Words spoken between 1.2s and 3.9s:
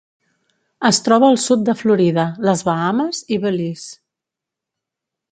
al sud de Florida, les Bahames i Belize.